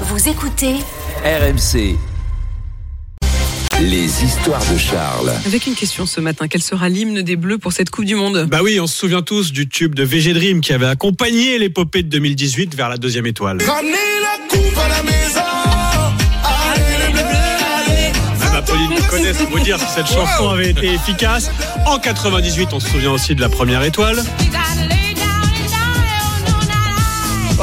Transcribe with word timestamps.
Vous 0.00 0.28
écoutez 0.28 0.74
RMC. 1.24 1.96
Les 3.80 4.24
histoires 4.24 4.60
de 4.72 4.76
Charles. 4.76 5.32
Avec 5.46 5.68
une 5.68 5.74
question 5.76 6.04
ce 6.04 6.20
matin, 6.20 6.48
quel 6.48 6.62
sera 6.62 6.88
l'hymne 6.88 7.22
des 7.22 7.36
Bleus 7.36 7.58
pour 7.58 7.72
cette 7.72 7.90
Coupe 7.90 8.04
du 8.04 8.16
Monde? 8.16 8.48
Bah 8.50 8.58
oui, 8.60 8.80
on 8.80 8.88
se 8.88 8.96
souvient 8.96 9.22
tous 9.22 9.52
du 9.52 9.68
tube 9.68 9.94
de 9.94 10.02
VG 10.02 10.32
Dream 10.32 10.60
qui 10.62 10.72
avait 10.72 10.86
accompagné 10.86 11.58
l'épopée 11.58 12.02
de 12.02 12.08
2018 12.08 12.74
vers 12.74 12.88
la 12.88 12.96
deuxième 12.96 13.26
étoile. 13.26 13.58
Ramenez 13.64 13.92
la 13.92 14.48
coupe 14.48 14.78
à 14.78 14.88
la 14.88 15.02
maison. 15.04 15.40
Allez 16.42 17.06
les 17.06 17.12
bleus, 17.12 17.22
allez. 17.86 18.12
Même 18.40 18.54
Apolline 18.56 18.94
le 18.96 19.08
connaît, 19.08 19.32
c'est 19.32 19.48
vous 19.48 19.60
dire 19.60 19.78
si 19.78 19.86
cette 19.94 20.08
chanson 20.08 20.48
avait 20.48 20.70
été 20.70 20.92
efficace. 20.92 21.52
En 21.86 21.98
98, 21.98 22.70
on 22.72 22.80
se 22.80 22.88
souvient 22.88 23.12
aussi 23.12 23.36
de 23.36 23.40
la 23.40 23.48
première 23.48 23.84
étoile. 23.84 24.24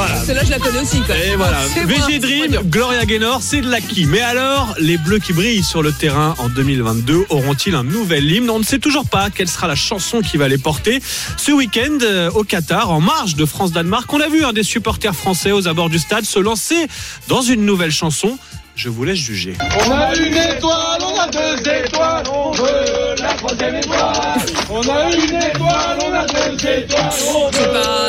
Voilà. 0.06 0.24
Celle-là, 0.24 0.42
je 0.44 0.50
la 0.50 0.58
connais 0.58 0.80
aussi. 0.80 1.00
Quoi. 1.00 1.14
Et 1.16 1.36
voilà, 1.36 1.58
VG 1.86 2.18
Dream. 2.18 2.58
Gloria 2.64 3.04
Gaynor, 3.04 3.40
c'est 3.40 3.60
de 3.60 3.70
l'acquis. 3.70 4.04
Mais 4.06 4.20
alors, 4.20 4.74
les 4.78 4.98
Bleus 4.98 5.20
qui 5.20 5.32
brillent 5.32 5.62
sur 5.62 5.80
le 5.82 5.92
terrain 5.92 6.34
en 6.38 6.48
2022 6.48 7.26
auront-ils 7.30 7.74
un 7.76 7.84
nouvel 7.84 8.28
hymne? 8.30 8.50
On 8.50 8.58
ne 8.58 8.64
sait 8.64 8.80
toujours 8.80 9.08
pas 9.08 9.30
quelle 9.30 9.48
sera 9.48 9.68
la 9.68 9.76
chanson 9.76 10.20
qui 10.20 10.38
va 10.38 10.48
les 10.48 10.58
porter. 10.58 11.00
Ce 11.36 11.52
week-end, 11.52 11.98
euh, 12.02 12.30
au 12.32 12.42
Qatar, 12.42 12.90
en 12.90 13.00
marge 13.00 13.36
de 13.36 13.46
France-Danemark, 13.46 14.12
on 14.12 14.20
a 14.20 14.28
vu 14.28 14.44
un 14.44 14.52
des 14.52 14.64
supporters 14.64 15.14
français 15.14 15.52
aux 15.52 15.68
abords 15.68 15.88
du 15.88 16.00
stade 16.00 16.24
se 16.24 16.40
lancer 16.40 16.88
dans 17.28 17.42
une 17.42 17.64
nouvelle 17.64 17.92
chanson. 17.92 18.38
Je 18.74 18.88
vous 18.88 19.04
laisse 19.04 19.18
juger. 19.18 19.54
On 19.60 19.92
a 19.92 20.16
une 20.16 20.34
étoile, 20.34 20.98
on 21.02 21.18
a 21.20 21.28
deux 21.28 21.60
étoiles, 21.70 22.24
on 22.32 22.50
veut 22.52 23.14
la 23.20 23.34
troisième 23.34 23.76
étoile. 23.76 24.38
On 24.70 24.80
a 24.80 25.12
une 25.12 25.36
étoile, 25.36 25.98
on 26.04 26.12
a 26.12 26.26
deux 26.26 26.66
étoiles, 26.66 27.10
on 27.34 27.50
veut. 27.50 28.01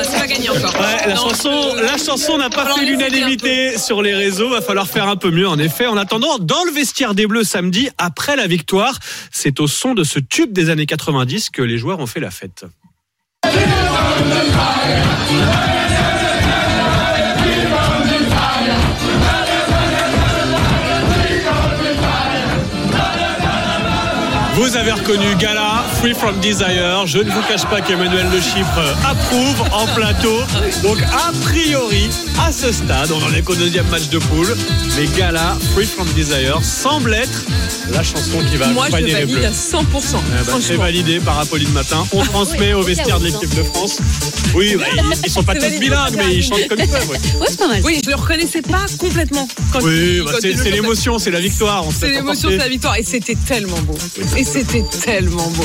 Encore. 0.57 0.81
Ouais, 0.81 1.07
la 1.07 1.15
Non, 1.15 1.29
chanson, 1.29 1.49
euh, 1.51 1.81
la 1.83 1.97
chanson 1.97 2.37
n'a 2.37 2.49
pas 2.49 2.63
alors, 2.63 2.77
fait 2.77 2.85
l'unanimité 2.85 3.77
sur 3.77 4.01
les 4.01 4.13
réseaux. 4.13 4.49
Va 4.49 4.61
falloir 4.61 4.87
faire 4.87 5.07
un 5.07 5.15
peu 5.15 5.31
mieux, 5.31 5.47
en 5.47 5.57
effet. 5.59 5.87
En 5.87 5.97
attendant, 5.97 6.37
dans 6.39 6.63
le 6.65 6.71
vestiaire 6.71 7.13
des 7.13 7.27
Bleus 7.27 7.43
samedi, 7.43 7.89
après 7.97 8.35
la 8.35 8.47
victoire, 8.47 8.97
c'est 9.31 9.59
au 9.59 9.67
son 9.67 9.93
de 9.93 10.03
ce 10.03 10.19
tube 10.19 10.53
des 10.53 10.69
années 10.69 10.85
90 10.85 11.49
que 11.49 11.61
les 11.61 11.77
joueurs 11.77 11.99
ont 11.99 12.07
fait 12.07 12.19
la 12.19 12.31
fête. 12.31 12.65
Vous 24.73 24.79
avez 24.79 24.91
reconnu 24.91 25.35
Gala, 25.35 25.85
Free 25.99 26.15
From 26.15 26.39
Desire. 26.39 27.05
Je 27.05 27.19
ne 27.19 27.29
vous 27.29 27.41
cache 27.47 27.63
pas 27.65 27.79
qu'Emmanuel 27.79 28.25
Le 28.33 28.41
Chypre 28.41 28.81
approuve 29.07 29.61
en 29.71 29.85
plateau. 29.93 30.39
Donc, 30.81 30.97
a 31.03 31.31
priori, 31.43 32.09
à 32.43 32.51
ce 32.51 32.71
stade, 32.71 33.11
on 33.11 33.23
en 33.23 33.31
est 33.35 33.43
qu'au 33.43 33.53
deuxième 33.53 33.85
match 33.89 34.09
de 34.09 34.17
poule. 34.17 34.57
Mais 34.97 35.05
Gala, 35.15 35.55
Free 35.75 35.85
From 35.85 36.07
Desire 36.13 36.57
semble 36.63 37.13
être 37.13 37.45
la 37.91 38.01
chanson 38.01 38.39
qui 38.49 38.55
va 38.57 38.65
Moi, 38.69 38.85
je 38.89 38.95
accompagner 38.95 39.07
les 39.13 39.25
valide 39.25 39.35
Bleus. 39.35 39.45
à 39.45 39.51
100%. 39.51 39.53
Eh 39.75 39.81
ben, 39.83 40.43
c'est 40.43 40.49
franchement. 40.49 40.83
validé 40.83 41.19
par 41.19 41.39
Apolline 41.39 41.69
Matin. 41.71 42.03
On 42.11 42.23
transmet 42.23 42.73
au 42.73 42.81
vestiaire 42.81 43.19
de 43.19 43.25
l'équipe 43.25 43.53
de 43.55 43.61
France. 43.61 43.99
Oui, 44.55 44.75
bah, 44.75 44.85
ils, 44.95 45.01
ils 45.25 45.29
sont 45.31 45.43
pas 45.43 45.53
C'est 45.53 45.59
tous 45.59 45.65
validé. 45.65 45.85
bilingues, 45.85 46.15
mais 46.17 46.35
ils 46.35 46.43
chantent 46.43 46.67
comme 46.67 46.79
ils 46.79 46.87
peuvent. 46.87 47.09
ouais. 47.09 47.17
Ouais, 47.39 47.47
c'est 47.49 47.59
pas 47.59 47.67
mal. 47.67 47.81
Oui, 47.83 48.01
je 48.03 48.09
le 48.09 48.15
reconnaissais 48.15 48.61
pas 48.63 48.85
complètement. 48.97 49.47
Quand 49.71 49.79
Oui, 49.83 50.15
il- 50.17 50.23
bah, 50.23 50.31
quand 50.33 50.37
c'est 50.41 50.47
il 50.47 50.51
le 50.51 50.57
c'est 50.57 50.63
chantait. 50.65 50.71
l'émotion, 50.81 51.19
c'est 51.19 51.31
la 51.31 51.39
victoire. 51.39 51.85
on 51.85 51.91
se 51.91 51.99
C'est 51.99 52.09
l'émotion, 52.11 52.49
c'est 52.49 52.57
la 52.57 52.69
victoire. 52.69 52.95
Et 52.97 53.03
c'était 53.03 53.35
tellement 53.35 53.79
beau. 53.81 53.97
Et 54.37 54.43
c'était 54.71 54.83
tellement 54.99 55.49
beau. 55.49 55.63